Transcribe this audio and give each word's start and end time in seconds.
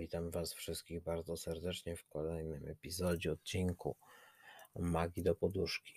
Witam 0.00 0.30
Was 0.30 0.52
wszystkich 0.52 1.02
bardzo 1.02 1.36
serdecznie 1.36 1.96
w 1.96 2.08
kolejnym 2.08 2.68
epizodzie 2.68 3.32
odcinku 3.32 3.96
Magii 4.78 5.22
do 5.22 5.34
Poduszki, 5.34 5.94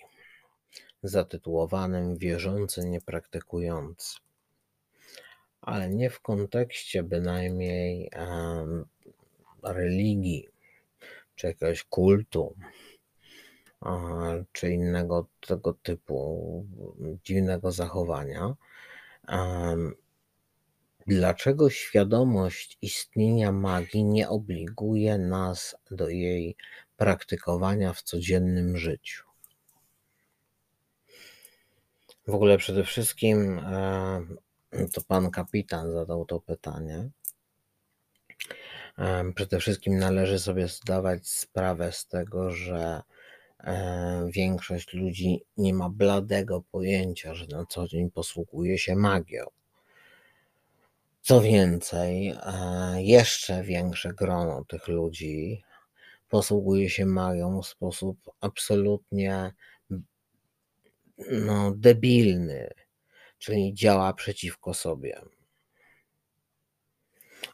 zatytułowanym 1.04 2.18
Wierzący 2.18 2.86
niepraktykujący. 2.86 4.18
Ale 5.62 5.90
nie 5.90 6.10
w 6.10 6.22
kontekście 6.22 7.04
bynajmniej 7.04 8.10
um, 8.16 8.86
religii, 9.64 10.50
czy 11.36 11.48
jakiegoś 11.48 11.84
kultu, 11.84 12.56
um, 13.82 14.46
czy 14.52 14.72
innego 14.72 15.28
tego 15.48 15.74
typu 15.74 16.66
dziwnego 17.24 17.72
zachowania. 17.72 18.56
Um, 19.28 20.03
Dlaczego 21.08 21.70
świadomość 21.70 22.78
istnienia 22.82 23.52
magii 23.52 24.04
nie 24.04 24.30
obliguje 24.30 25.18
nas 25.18 25.76
do 25.92 26.10
jej 26.10 26.56
praktykowania 26.98 27.94
w 27.94 28.02
codziennym 28.02 28.78
życiu? 28.78 29.24
W 32.28 32.34
ogóle 32.34 32.58
przede 32.58 32.84
wszystkim 32.84 33.62
to 34.94 35.02
pan 35.08 35.32
kapitan 35.32 35.92
zadał 35.92 36.26
to 36.26 36.40
pytanie. 36.40 37.10
Przede 39.36 39.60
wszystkim 39.60 39.98
należy 39.98 40.40
sobie 40.40 40.68
zdawać 40.68 41.28
sprawę 41.28 41.92
z 41.92 42.08
tego, 42.08 42.52
że 42.52 43.02
większość 44.28 44.94
ludzi 44.94 45.44
nie 45.58 45.74
ma 45.74 45.90
bladego 45.90 46.64
pojęcia, 46.72 47.34
że 47.34 47.48
na 47.48 47.66
co 47.66 47.88
dzień 47.88 48.12
posługuje 48.12 48.78
się 48.78 48.96
magią 48.96 49.46
co 51.24 51.42
więcej, 51.42 52.34
jeszcze 52.98 53.64
większe 53.64 54.14
grono 54.14 54.66
tych 54.66 54.88
ludzi 54.88 55.64
posługuje 56.30 56.90
się 56.90 57.06
magią 57.06 57.62
w 57.62 57.68
sposób 57.68 58.18
absolutnie 58.42 59.54
no, 61.32 61.74
debilny, 61.76 62.70
czyli 63.38 63.74
działa 63.74 64.14
przeciwko 64.14 64.74
sobie 64.74 65.22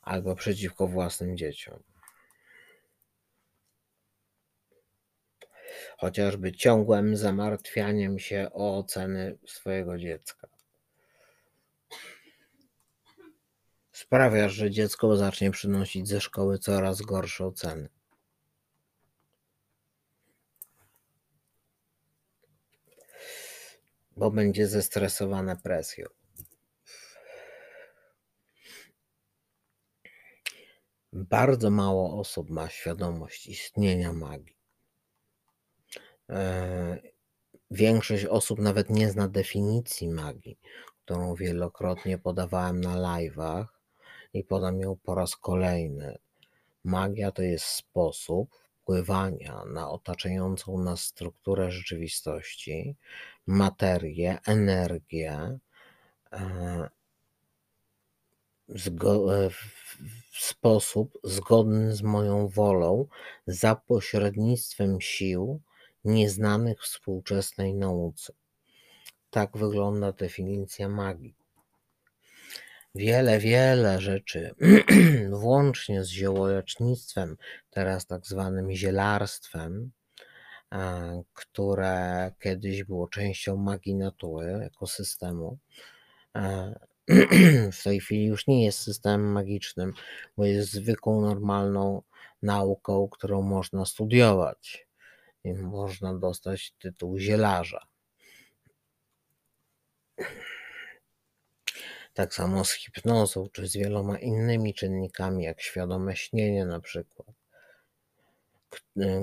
albo 0.01 0.35
przeciwko 0.35 0.87
własnym 0.87 1.37
dzieciom. 1.37 1.83
Chociażby 5.97 6.51
ciągłym 6.51 7.17
zamartwianiem 7.17 8.19
się 8.19 8.47
o 8.53 8.77
oceny 8.77 9.37
swojego 9.47 9.97
dziecka. 9.97 10.58
Sprawiasz, 13.99 14.53
że 14.53 14.71
dziecko 14.71 15.17
zacznie 15.17 15.51
przynosić 15.51 16.07
ze 16.07 16.21
szkoły 16.21 16.59
coraz 16.59 17.01
gorsze 17.01 17.45
oceny. 17.45 17.89
Bo 24.17 24.31
będzie 24.31 24.67
zestresowane 24.67 25.57
presją. 25.57 26.05
Bardzo 31.13 31.69
mało 31.69 32.19
osób 32.19 32.49
ma 32.49 32.69
świadomość 32.69 33.47
istnienia 33.47 34.13
magii. 34.13 34.57
E, 36.29 37.01
większość 37.71 38.25
osób 38.25 38.59
nawet 38.59 38.89
nie 38.89 39.09
zna 39.09 39.27
definicji 39.27 40.09
magii, 40.09 40.59
którą 41.05 41.35
wielokrotnie 41.35 42.17
podawałem 42.17 42.81
na 42.81 42.95
live'ach 42.95 43.78
i 44.33 44.43
podam 44.43 44.79
ją 44.79 44.95
po 45.03 45.15
raz 45.15 45.35
kolejny. 45.35 46.17
Magia 46.83 47.31
to 47.31 47.41
jest 47.41 47.65
sposób 47.65 48.49
wpływania 48.89 49.63
na 49.65 49.89
otaczającą 49.89 50.83
nas 50.83 51.01
strukturę 51.01 51.71
rzeczywistości, 51.71 52.95
materię, 53.47 54.37
energię 54.45 55.59
e, 56.31 56.89
e, 58.69 59.49
w 60.31 60.39
sposób 60.39 61.19
zgodny 61.23 61.95
z 61.95 62.01
moją 62.01 62.47
wolą 62.47 63.07
za 63.47 63.75
pośrednictwem 63.75 65.01
sił 65.01 65.61
nieznanych 66.05 66.81
współczesnej 66.81 67.73
nauce. 67.73 68.33
Tak 69.29 69.57
wygląda 69.57 70.11
definicja 70.11 70.89
magii 70.89 71.38
wiele, 72.95 73.39
wiele 73.39 74.01
rzeczy, 74.01 74.55
włącznie 75.41 76.03
z 76.03 76.09
ziołolecznictwem, 76.09 77.37
teraz 77.69 78.05
tak 78.05 78.25
zwanym 78.25 78.71
zielarstwem, 78.71 79.91
które 81.33 82.31
kiedyś 82.39 82.83
było 82.83 83.07
częścią 83.07 83.57
magii 83.57 83.95
natury, 83.95 84.53
ekosystemu. 84.53 85.57
W 87.79 87.83
tej 87.83 87.99
chwili 87.99 88.25
już 88.25 88.47
nie 88.47 88.65
jest 88.65 88.79
systemem 88.79 89.31
magicznym, 89.31 89.93
bo 90.37 90.45
jest 90.45 90.71
zwykłą, 90.71 91.21
normalną 91.21 92.01
nauką, 92.41 93.07
którą 93.11 93.41
można 93.41 93.85
studiować 93.85 94.87
i 95.43 95.53
można 95.53 96.13
dostać 96.13 96.73
tytuł 96.79 97.17
zielarza. 97.19 97.88
Tak 102.19 102.33
samo 102.33 102.65
z 102.65 102.71
hipnozą, 102.71 103.49
czy 103.51 103.67
z 103.67 103.77
wieloma 103.77 104.19
innymi 104.19 104.73
czynnikami, 104.73 105.43
jak 105.43 105.61
świadome 105.61 106.15
śnienie 106.15 106.65
na 106.65 106.79
przykład, 106.79 107.27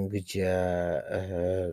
gdzie 0.09 0.51
e, 0.51 1.73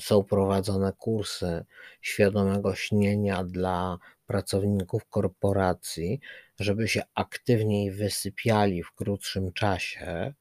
są 0.00 0.24
prowadzone 0.24 0.92
kursy 0.92 1.64
świadomego 2.00 2.74
śnienia 2.74 3.44
dla 3.44 3.98
pracowników 4.26 5.06
korporacji, 5.10 6.20
żeby 6.60 6.88
się 6.88 7.02
aktywniej 7.14 7.90
wysypiali 7.90 8.82
w 8.82 8.92
krótszym 8.92 9.52
czasie, 9.52 10.34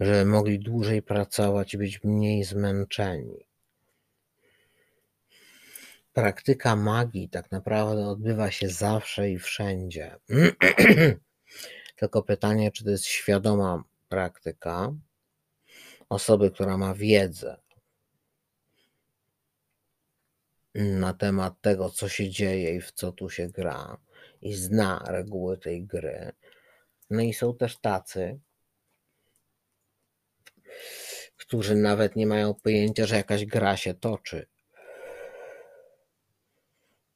żeby 0.00 0.24
mogli 0.24 0.58
dłużej 0.58 1.02
pracować 1.02 1.74
i 1.74 1.78
być 1.78 2.04
mniej 2.04 2.44
zmęczeni 2.44 3.46
praktyka 6.16 6.76
magii 6.76 7.28
tak 7.28 7.50
naprawdę 7.50 8.08
odbywa 8.08 8.50
się 8.50 8.68
zawsze 8.68 9.30
i 9.30 9.38
wszędzie. 9.38 10.16
Tylko 11.98 12.22
pytanie, 12.22 12.72
czy 12.72 12.84
to 12.84 12.90
jest 12.90 13.04
świadoma 13.04 13.84
praktyka 14.08 14.92
osoby, 16.08 16.50
która 16.50 16.78
ma 16.78 16.94
wiedzę 16.94 17.56
na 20.74 21.14
temat 21.14 21.60
tego, 21.60 21.90
co 21.90 22.08
się 22.08 22.30
dzieje 22.30 22.74
i 22.74 22.80
w 22.80 22.92
co 22.92 23.12
tu 23.12 23.30
się 23.30 23.48
gra, 23.48 23.96
i 24.42 24.54
zna 24.54 25.04
reguły 25.08 25.58
tej 25.58 25.84
gry. 25.84 26.32
No 27.10 27.22
i 27.22 27.34
są 27.34 27.56
też 27.56 27.78
tacy, 27.78 28.38
którzy 31.36 31.74
nawet 31.74 32.16
nie 32.16 32.26
mają 32.26 32.54
pojęcia, 32.54 33.06
że 33.06 33.16
jakaś 33.16 33.44
gra 33.44 33.76
się 33.76 33.94
toczy 33.94 34.46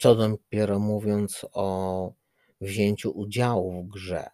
co 0.00 0.14
dopiero 0.14 0.78
mówiąc 0.78 1.46
o 1.52 2.12
wzięciu 2.60 3.10
udziału 3.10 3.82
w 3.82 3.88
grze. 3.88 4.30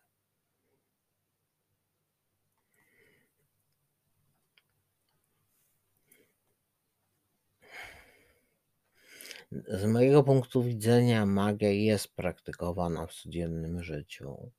Z 9.52 9.84
mojego 9.84 10.22
punktu 10.22 10.62
widzenia 10.62 11.26
magia 11.26 11.70
jest 11.70 12.14
praktykowana 12.14 13.06
w 13.06 13.14
codziennym 13.14 13.82
życiu. 13.82 14.50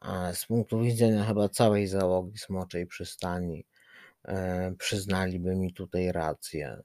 A 0.00 0.32
z 0.32 0.46
punktu 0.46 0.80
widzenia 0.80 1.24
chyba 1.24 1.48
całej 1.48 1.86
załogi 1.86 2.38
Smoczej 2.38 2.86
Przystani 2.86 3.66
e, 4.24 4.74
przyznaliby 4.78 5.56
mi 5.56 5.72
tutaj 5.74 6.12
rację 6.12 6.82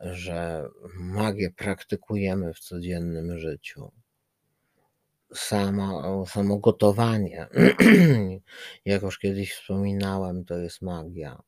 że 0.00 0.68
magię 0.94 1.50
praktykujemy 1.50 2.54
w 2.54 2.60
codziennym 2.60 3.38
życiu. 3.38 3.92
Samo, 5.34 6.26
samo 6.26 6.58
gotowanie, 6.58 7.48
jak 8.84 9.02
już 9.02 9.18
kiedyś 9.18 9.54
wspominałem, 9.54 10.44
to 10.44 10.58
jest 10.58 10.82
magia. 10.82 11.42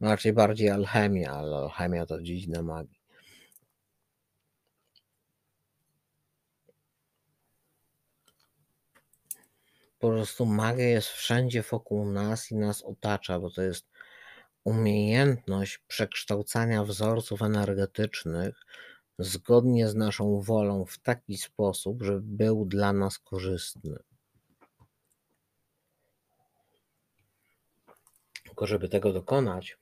Raczej 0.00 0.32
bardziej 0.32 0.70
alchemia, 0.70 1.32
ale 1.32 1.56
alchemia 1.56 2.06
to 2.06 2.22
dziedzina 2.22 2.62
magii. 2.62 2.98
Po 9.98 10.08
prostu 10.08 10.46
magia 10.46 10.88
jest 10.88 11.08
wszędzie 11.08 11.62
wokół 11.62 12.04
nas 12.12 12.50
i 12.50 12.56
nas 12.56 12.82
otacza, 12.82 13.40
bo 13.40 13.50
to 13.50 13.62
jest 13.62 13.86
Umiejętność 14.64 15.78
przekształcania 15.78 16.84
wzorców 16.84 17.42
energetycznych 17.42 18.60
zgodnie 19.18 19.88
z 19.88 19.94
naszą 19.94 20.40
wolą 20.40 20.84
w 20.84 20.98
taki 20.98 21.36
sposób, 21.36 22.02
żeby 22.02 22.20
był 22.22 22.66
dla 22.66 22.92
nas 22.92 23.18
korzystny. 23.18 23.98
Tylko 28.44 28.66
żeby 28.66 28.88
tego 28.88 29.12
dokonać, 29.12 29.78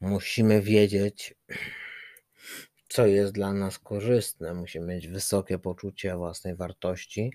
musimy 0.00 0.62
wiedzieć, 0.62 1.34
co 2.88 3.06
jest 3.06 3.32
dla 3.32 3.52
nas 3.52 3.78
korzystne. 3.78 4.54
Musimy 4.54 4.86
mieć 4.86 5.08
wysokie 5.08 5.58
poczucie 5.58 6.16
własnej 6.16 6.56
wartości, 6.56 7.32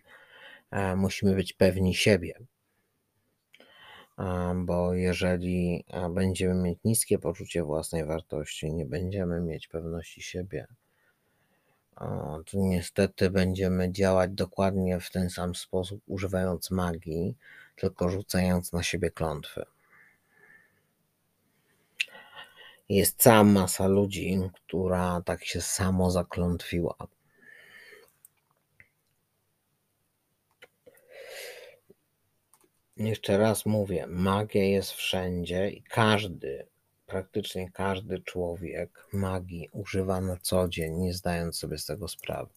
e, 0.72 0.95
musimy 0.95 1.36
być 1.36 1.54
pewni 1.54 1.95
siebie. 1.95 2.40
Bo 4.56 4.94
jeżeli 4.94 5.86
będziemy 6.10 6.62
mieć 6.62 6.80
niskie 6.84 7.19
poczucie 7.19 7.64
własnej 7.64 8.06
wartości, 8.06 8.74
nie 8.74 8.86
będziemy 8.86 9.42
mieć 9.42 9.68
pewności 9.68 10.22
siebie, 10.22 10.68
to 12.46 12.54
niestety 12.54 13.30
będziemy 13.30 13.92
działać 13.92 14.31
dokładnie 14.31 15.00
w 15.00 15.12
ten 15.12 15.30
sam 15.30 15.56
sposób, 15.56 16.02
używając 16.08 16.72
magii, 16.72 17.36
tylko 17.75 18.10
rzucając 18.10 18.74
na 18.74 18.84
siebie 18.84 19.12
klątwy. 19.12 19.66
Jest 22.90 23.18
cała 23.18 23.44
masa 23.44 23.88
ludzi, 23.88 24.40
która 24.54 25.22
tak 25.25 25.46
się 25.46 25.62
samo 25.62 26.12
zaklątwiła. 26.12 26.96
Jeszcze 33.00 33.38
raz 33.38 33.66
mówię, 33.66 34.08
magia 34.08 34.64
jest 34.64 34.92
wszędzie 34.92 35.70
i 35.70 35.84
każdy, 35.84 36.68
praktycznie 37.06 37.72
każdy 37.72 38.20
człowiek 38.20 39.08
magii 39.14 39.70
używa 39.72 40.22
na 40.22 40.38
co 40.38 40.68
dzień, 40.68 40.98
nie 40.98 41.14
zdając 41.14 41.58
sobie 41.58 41.78
z 41.78 41.86
tego 41.86 42.08
sprawy. 42.08 42.54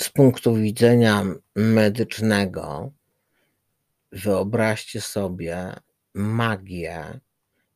Z 0.00 0.08
punktu 0.08 0.54
widzenia 0.54 1.24
medycznego, 1.54 2.92
wyobraźcie 4.12 5.00
sobie 5.00 5.72
magię 6.14 7.20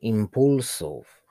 impulsów 0.00 1.24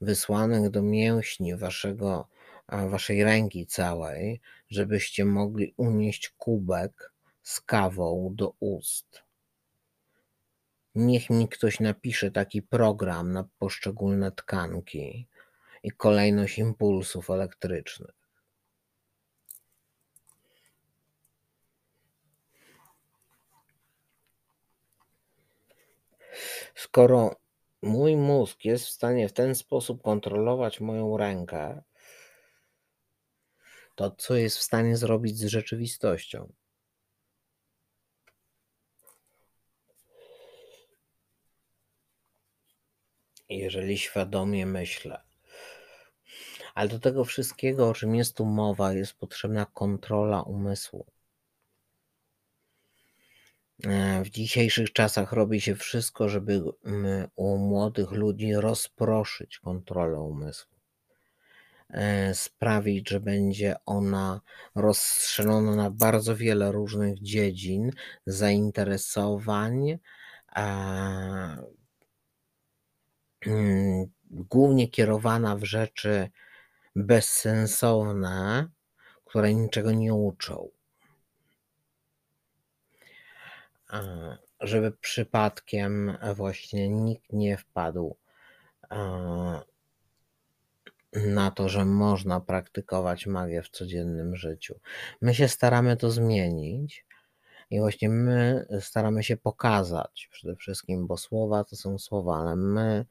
wysłanych 0.00 0.70
do 0.70 0.82
mięśni 0.82 1.56
waszego, 1.56 2.28
waszej 2.70 3.24
ręki 3.24 3.66
całej, 3.66 4.40
żebyście 4.68 5.24
mogli 5.24 5.74
unieść 5.76 6.28
kubek 6.28 7.12
z 7.42 7.60
kawą 7.60 8.32
do 8.34 8.54
ust. 8.60 9.22
Niech 10.94 11.30
mi 11.30 11.48
ktoś 11.48 11.80
napisze 11.80 12.30
taki 12.30 12.62
program 12.62 13.32
na 13.32 13.48
poszczególne 13.58 14.32
tkanki 14.32 15.26
i 15.82 15.90
kolejność 15.90 16.58
impulsów 16.58 17.30
elektrycznych. 17.30 18.20
Skoro 26.74 27.36
mój 27.82 28.16
mózg 28.16 28.64
jest 28.64 28.86
w 28.86 28.90
stanie 28.90 29.28
w 29.28 29.32
ten 29.32 29.54
sposób 29.54 30.02
kontrolować 30.02 30.80
moją 30.80 31.16
rękę, 31.16 31.82
to 34.00 34.10
co 34.10 34.36
jest 34.36 34.58
w 34.58 34.62
stanie 34.62 34.96
zrobić 34.96 35.38
z 35.38 35.44
rzeczywistością? 35.44 36.52
Jeżeli 43.48 43.98
świadomie 43.98 44.66
myślę. 44.66 45.22
Ale 46.74 46.88
do 46.88 46.98
tego 46.98 47.24
wszystkiego, 47.24 47.88
o 47.88 47.94
czym 47.94 48.14
jest 48.14 48.36
tu 48.36 48.44
mowa, 48.44 48.92
jest 48.92 49.14
potrzebna 49.14 49.66
kontrola 49.66 50.42
umysłu. 50.42 51.06
E, 53.84 54.22
w 54.24 54.30
dzisiejszych 54.30 54.92
czasach 54.92 55.32
robi 55.32 55.60
się 55.60 55.74
wszystko, 55.74 56.28
żeby 56.28 56.62
u 57.36 57.58
młodych 57.58 58.10
ludzi 58.10 58.52
rozproszyć 58.54 59.58
kontrolę 59.58 60.20
umysłu. 60.20 60.79
E, 61.92 62.34
sprawić, 62.34 63.08
że 63.08 63.20
będzie 63.20 63.76
ona 63.86 64.40
rozstrzelona 64.74 65.76
na 65.76 65.90
bardzo 65.90 66.36
wiele 66.36 66.72
różnych 66.72 67.22
dziedzin, 67.22 67.92
zainteresowań, 68.26 69.98
mm, 73.46 74.06
głównie 74.30 74.88
kierowana 74.88 75.56
w 75.56 75.64
rzeczy 75.64 76.30
bezsensowne, 76.96 78.68
które 79.24 79.54
niczego 79.54 79.92
nie 79.92 80.14
uczą. 80.14 80.68
Żeby 84.60 84.92
przypadkiem 84.92 86.18
właśnie 86.34 86.88
nikt 86.88 87.32
nie 87.32 87.56
wpadł 87.56 88.16
na 91.12 91.50
to, 91.50 91.68
że 91.68 91.84
można 91.84 92.40
praktykować 92.40 93.26
magię 93.26 93.62
w 93.62 93.68
codziennym 93.68 94.36
życiu. 94.36 94.80
My 95.20 95.34
się 95.34 95.48
staramy 95.48 95.96
to 95.96 96.10
zmienić 96.10 97.06
i 97.70 97.80
właśnie 97.80 98.08
my 98.08 98.66
staramy 98.80 99.24
się 99.24 99.36
pokazać 99.36 100.28
przede 100.30 100.56
wszystkim, 100.56 101.06
bo 101.06 101.16
słowa 101.16 101.64
to 101.64 101.76
są 101.76 101.98
słowa, 101.98 102.36
ale 102.36 102.56
my 102.56 103.06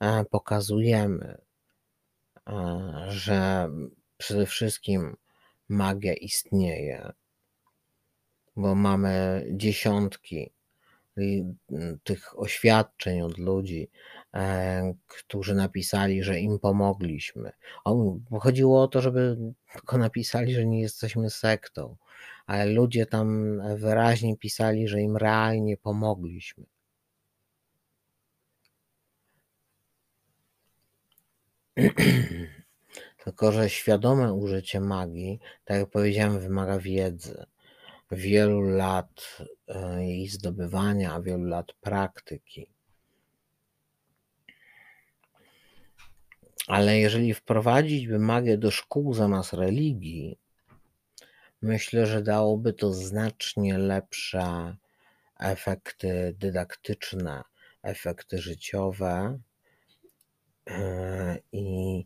e, 0.00 0.24
pokazujemy, 0.24 1.38
e, 2.48 3.06
że 3.08 3.70
przede 4.18 4.46
wszystkim 4.46 5.16
magia 5.68 6.14
istnieje 6.14 7.12
bo 8.56 8.74
mamy 8.74 9.46
dziesiątki 9.50 10.50
tych 12.04 12.38
oświadczeń 12.38 13.20
od 13.20 13.38
ludzi, 13.38 13.90
którzy 15.06 15.54
napisali, 15.54 16.22
że 16.22 16.40
im 16.40 16.58
pomogliśmy. 16.58 17.52
chodziło 18.40 18.82
o 18.82 18.88
to, 18.88 19.00
żeby 19.00 19.36
tylko 19.72 19.98
napisali, 19.98 20.54
że 20.54 20.66
nie 20.66 20.80
jesteśmy 20.80 21.30
sektą, 21.30 21.96
ale 22.46 22.66
ludzie 22.66 23.06
tam 23.06 23.60
wyraźnie 23.76 24.36
pisali, 24.36 24.88
że 24.88 25.00
im 25.00 25.16
realnie 25.16 25.76
pomogliśmy. 25.76 26.64
Tylko, 33.24 33.52
że 33.52 33.70
świadome 33.70 34.32
użycie 34.32 34.80
magii, 34.80 35.40
tak 35.64 35.78
jak 35.78 35.90
powiedziałem, 35.90 36.40
wymaga 36.40 36.78
wiedzy 36.78 37.46
wielu 38.10 38.60
lat 38.60 39.38
e, 39.68 40.04
jej 40.04 40.28
zdobywania, 40.28 41.20
wielu 41.20 41.44
lat 41.44 41.72
praktyki. 41.80 42.73
Ale 46.66 46.98
jeżeli 46.98 47.34
wprowadzić 47.34 48.08
by 48.08 48.18
magię 48.18 48.58
do 48.58 48.70
szkół 48.70 49.14
zamiast 49.14 49.52
religii, 49.52 50.38
myślę, 51.62 52.06
że 52.06 52.22
dałoby 52.22 52.72
to 52.72 52.92
znacznie 52.92 53.78
lepsze 53.78 54.76
efekty 55.40 56.34
dydaktyczne, 56.38 57.42
efekty 57.82 58.38
życiowe 58.38 59.38
e, 60.66 61.38
i 61.52 62.04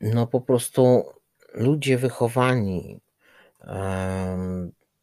no 0.00 0.26
po 0.26 0.40
prostu 0.40 1.04
ludzie 1.54 1.98
wychowani, 1.98 3.00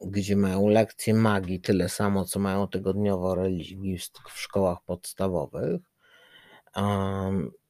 gdzie 0.06 0.36
mają 0.36 0.68
lekcje 0.68 1.14
magii 1.14 1.62
tyle 1.62 1.90
samo, 1.90 2.26
co 2.26 2.40
mają 2.40 2.68
tygodniowo 2.68 3.36
religii 3.36 3.98
w 4.30 4.40
szkołach 4.40 4.78
podstawowych, 4.86 5.82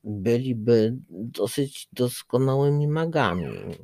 byliby 0.03 0.97
dosyć 1.09 1.89
doskonałymi 1.93 2.87
magami, 2.87 3.75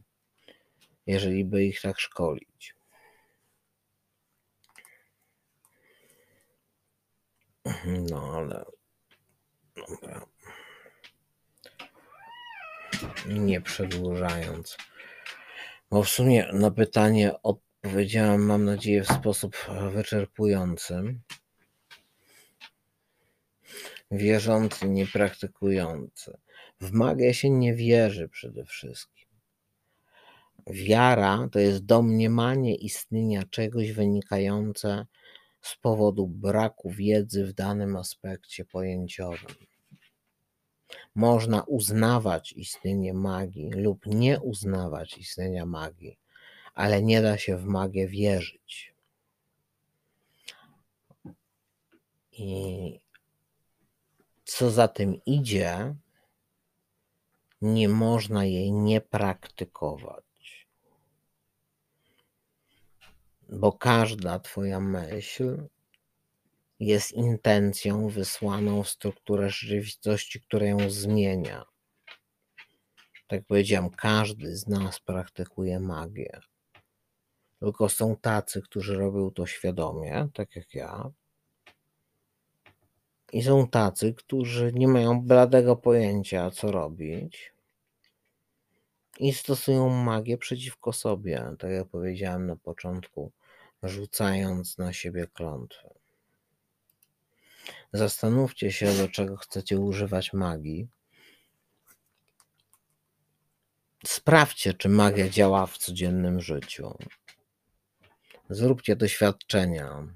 jeżeli 1.06 1.46
by 1.46 1.66
ich 1.66 1.82
tak 1.82 2.00
szkolić. 2.00 2.76
No 8.12 8.32
ale. 8.36 8.66
Dobra 9.76 10.26
nie 13.26 13.62
przedłużając. 13.62 14.78
Bo 15.92 16.04
w 16.04 16.10
sumie 16.10 16.50
na 16.54 16.72
pytanie 16.72 17.32
odpowiedziałem, 17.88 18.46
mam 18.46 18.66
nadzieję, 18.66 19.04
w 19.04 19.08
sposób 19.08 19.58
wyczerpujący. 19.94 21.20
Wierzący, 24.12 24.90
niepraktykujący. 24.90 26.38
W 26.82 26.92
magię 26.92 27.34
się 27.34 27.50
nie 27.50 27.76
wierzy 27.76 28.30
przede 28.30 28.66
wszystkim. 28.66 29.28
Wiara 30.68 31.50
to 31.52 31.60
jest 31.60 31.86
domniemanie 31.86 32.76
istnienia 32.76 33.44
czegoś 33.50 33.92
wynikające 33.92 35.06
z 35.62 35.76
powodu 35.76 36.28
braku 36.28 36.92
wiedzy 36.92 37.46
w 37.46 37.54
danym 37.54 37.96
aspekcie 37.96 38.66
pojęciowym. 38.66 39.56
Można 41.16 41.64
uznawać 41.64 42.54
istnienie 42.54 43.14
magii 43.14 43.70
lub 43.70 44.06
nie 44.06 44.40
uznawać 44.40 45.18
istnienia 45.18 45.66
magii, 45.66 46.18
ale 46.78 47.04
nie 47.04 47.22
da 47.22 47.38
się 47.38 47.58
w 47.58 47.66
magię 47.66 48.08
wierzyć. 48.08 48.94
I 52.32 53.00
co 54.46 54.72
za 54.72 54.88
tym 54.88 55.22
idzie, 55.26 55.96
nie 57.62 57.90
można 57.90 58.46
jej 58.46 58.72
nie 58.72 59.02
praktykować. 59.02 60.68
Bo 63.50 63.72
każda 63.72 64.40
Twoja 64.40 64.80
myśl 64.80 65.68
jest 66.80 67.12
intencją 67.12 68.10
wysłaną 68.10 68.84
w 68.84 68.90
strukturę 68.90 69.50
rzeczywistości, 69.50 70.42
która 70.42 70.66
ją 70.66 70.90
zmienia. 70.90 71.66
Tak 73.28 73.46
powiedziałem, 73.46 73.90
każdy 73.90 74.58
z 74.58 74.68
nas 74.68 75.00
praktykuje 75.00 75.80
magię. 75.80 76.40
Tylko 77.60 77.90
są 77.90 78.16
tacy, 78.16 78.62
którzy 78.62 78.96
robią 78.96 79.32
to 79.32 79.46
świadomie, 79.46 80.28
tak 80.34 80.56
jak 80.56 80.74
ja. 80.74 81.12
I 83.34 83.44
są 83.44 83.68
tacy, 83.68 84.14
którzy 84.14 84.74
nie 84.74 84.88
mają 84.88 85.22
bladego 85.22 85.76
pojęcia, 85.76 86.52
co 86.52 86.72
robić. 86.72 87.54
I 89.20 89.34
stosują 89.34 89.90
magię 89.90 90.38
przeciwko 90.38 90.94
sobie, 90.94 91.44
tak 91.60 91.72
jak 91.72 91.88
powiedziałem 91.88 92.48
na 92.48 92.56
początku, 92.56 93.32
rzucając 93.84 94.78
na 94.78 94.94
siebie 94.94 95.28
klątwy. 95.34 95.90
Zastanówcie 97.94 98.72
się, 98.72 98.94
do 98.94 99.10
czego 99.10 99.38
chcecie 99.38 99.80
używać 99.80 100.34
magii. 100.34 100.88
Sprawdźcie, 104.06 104.74
czy 104.74 104.90
magia 104.90 105.30
działa 105.30 105.66
w 105.66 105.78
codziennym 105.78 106.42
życiu. 106.42 106.98
Zróbcie 108.50 108.96
doświadczenia. 108.96 110.08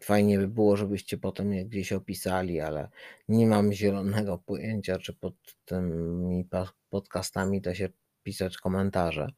Fajnie 0.00 0.38
by 0.38 0.48
było, 0.48 0.76
żebyście 0.76 1.18
potem 1.18 1.52
je 1.52 1.64
gdzieś 1.64 1.92
opisali, 1.92 2.60
ale 2.60 2.88
nie 3.28 3.46
mam 3.46 3.72
zielonego 3.72 4.38
pojęcia, 4.38 4.98
czy 4.98 5.12
pod 5.12 5.34
tymi 5.64 6.48
podcastami 6.90 7.60
da 7.60 7.74
się 7.74 7.88
pisać 8.22 8.58
komentarze. 8.58 9.32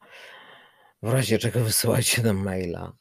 W 1.01 1.09
razie 1.09 1.37
czego 1.37 1.59
wysyłajcie 1.59 2.23
nam 2.23 2.37
maila. 2.37 2.93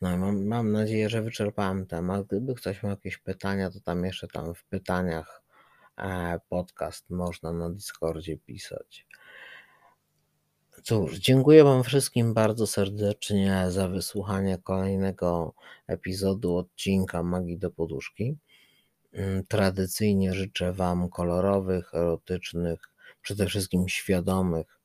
No 0.00 0.16
mam, 0.16 0.46
mam 0.46 0.72
nadzieję, 0.72 1.08
że 1.08 1.22
wyczerpałem 1.22 1.86
temat. 1.86 2.26
Gdyby 2.26 2.54
ktoś 2.54 2.82
miał 2.82 2.90
jakieś 2.90 3.18
pytania, 3.18 3.70
to 3.70 3.80
tam 3.80 4.04
jeszcze 4.04 4.28
tam 4.28 4.54
w 4.54 4.64
pytaniach 4.64 5.42
e, 5.98 6.40
podcast 6.48 7.10
można 7.10 7.52
na 7.52 7.70
Discordzie 7.70 8.38
pisać. 8.38 9.06
Cóż, 10.88 11.18
dziękuję 11.18 11.64
Wam 11.64 11.84
wszystkim 11.84 12.34
bardzo 12.34 12.66
serdecznie 12.66 13.64
za 13.68 13.88
wysłuchanie 13.88 14.58
kolejnego 14.58 15.54
epizodu 15.86 16.56
odcinka 16.56 17.22
Magii 17.22 17.58
do 17.58 17.70
Poduszki. 17.70 18.36
Mm, 19.12 19.46
tradycyjnie 19.46 20.34
życzę 20.34 20.72
Wam 20.72 21.08
kolorowych, 21.08 21.94
erotycznych, 21.94 22.80
przede 23.22 23.46
wszystkim 23.46 23.88
świadomych, 23.88 24.78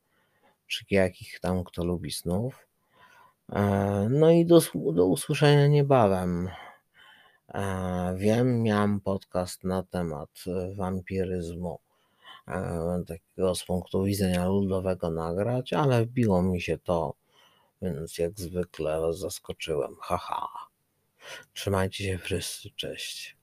czy 0.68 0.86
jakich 0.92 1.40
tam 1.40 1.64
kto 1.64 1.86
lubi 1.86 2.12
snów. 2.12 2.68
E, 3.50 4.08
no 4.10 4.32
i 4.32 4.46
do, 4.46 4.62
do 4.94 5.06
usłyszenia 5.06 5.68
niebawem. 5.68 6.50
E, 7.54 8.16
wiem, 8.18 8.64
miałem 8.64 9.02
podcast 9.02 9.64
na 9.64 9.84
temat 9.84 10.30
wampiryzmu, 10.76 11.80
e, 11.86 11.91
takiego 13.08 13.56
z 13.56 13.66
punktu 13.66 14.04
widzenia 14.04 14.48
ludowego 14.48 15.12
nagrać, 15.12 15.74
ale 15.74 16.06
wbiło 16.06 16.42
mi 16.42 16.62
się 16.62 16.78
to, 16.78 17.14
więc 17.82 18.18
jak 18.18 18.40
zwykle 18.40 19.14
zaskoczyłem. 19.14 19.96
Haha. 20.02 20.48
Trzymajcie 21.54 22.04
się 22.04 22.18
wszyscy, 22.18 22.70
cześć. 22.76 23.38